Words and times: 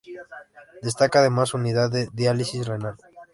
Destaca 0.81 1.19
además 1.19 1.49
su 1.49 1.57
unidad 1.57 1.91
de 1.91 2.09
diálisis 2.11 2.65
renal. 2.65 2.95